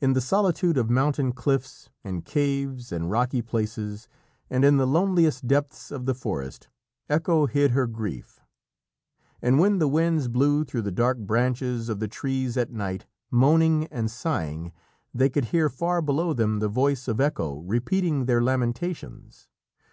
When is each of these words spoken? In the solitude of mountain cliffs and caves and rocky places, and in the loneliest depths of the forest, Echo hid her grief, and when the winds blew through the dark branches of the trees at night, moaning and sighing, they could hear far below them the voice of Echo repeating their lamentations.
In 0.00 0.14
the 0.14 0.20
solitude 0.20 0.76
of 0.76 0.90
mountain 0.90 1.30
cliffs 1.30 1.88
and 2.02 2.24
caves 2.24 2.90
and 2.90 3.12
rocky 3.12 3.42
places, 3.42 4.08
and 4.50 4.64
in 4.64 4.76
the 4.76 4.88
loneliest 4.88 5.46
depths 5.46 5.92
of 5.92 6.04
the 6.04 6.16
forest, 6.16 6.68
Echo 7.08 7.46
hid 7.46 7.70
her 7.70 7.86
grief, 7.86 8.40
and 9.40 9.60
when 9.60 9.78
the 9.78 9.86
winds 9.86 10.26
blew 10.26 10.64
through 10.64 10.82
the 10.82 10.90
dark 10.90 11.18
branches 11.18 11.88
of 11.88 12.00
the 12.00 12.08
trees 12.08 12.56
at 12.56 12.72
night, 12.72 13.06
moaning 13.30 13.86
and 13.92 14.10
sighing, 14.10 14.72
they 15.14 15.28
could 15.28 15.44
hear 15.54 15.68
far 15.68 16.02
below 16.02 16.32
them 16.32 16.58
the 16.58 16.66
voice 16.68 17.06
of 17.06 17.20
Echo 17.20 17.60
repeating 17.60 18.24
their 18.24 18.42
lamentations. 18.42 19.46